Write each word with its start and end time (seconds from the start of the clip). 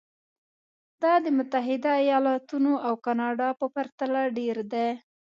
دا 1.01 1.13
د 1.25 1.25
متحده 1.37 1.91
ایالتونو 2.05 2.71
او 2.87 2.93
کاناډا 3.05 3.49
په 3.59 3.65
پرتله 3.75 4.21
ډېر 4.37 4.57
دي. 4.73 4.89